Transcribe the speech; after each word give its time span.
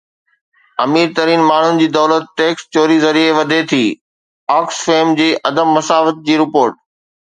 امير 0.85 1.11
ترين 1.19 1.43
ماڻهن 1.49 1.81
جي 1.83 1.89
دولت 1.99 2.33
ٽيڪس 2.41 2.67
چوري 2.79 2.97
ذريعي 3.05 3.37
وڌي 3.39 3.63
ٿي، 3.75 3.85
آڪسفيم 4.59 5.17
جي 5.25 5.33
عدم 5.55 5.75
مساوات 5.81 6.29
جي 6.31 6.45
رپورٽ 6.47 6.87